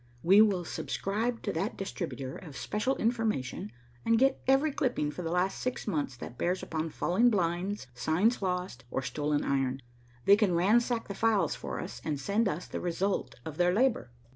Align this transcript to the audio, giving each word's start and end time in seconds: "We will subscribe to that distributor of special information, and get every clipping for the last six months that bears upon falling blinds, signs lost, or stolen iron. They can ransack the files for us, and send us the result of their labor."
"We 0.23 0.41
will 0.41 0.65
subscribe 0.65 1.43
to 1.43 1.53
that 1.53 1.77
distributor 1.77 2.35
of 2.35 2.57
special 2.57 2.95
information, 2.95 3.71
and 4.03 4.17
get 4.17 4.41
every 4.47 4.71
clipping 4.71 5.11
for 5.11 5.21
the 5.21 5.29
last 5.29 5.59
six 5.59 5.85
months 5.85 6.17
that 6.17 6.39
bears 6.39 6.63
upon 6.63 6.89
falling 6.89 7.29
blinds, 7.29 7.85
signs 7.93 8.41
lost, 8.41 8.83
or 8.89 9.03
stolen 9.03 9.43
iron. 9.43 9.79
They 10.25 10.37
can 10.37 10.55
ransack 10.55 11.07
the 11.07 11.13
files 11.13 11.53
for 11.53 11.79
us, 11.79 12.01
and 12.03 12.19
send 12.19 12.47
us 12.47 12.65
the 12.65 12.79
result 12.81 13.35
of 13.45 13.57
their 13.57 13.71
labor." 13.75 14.09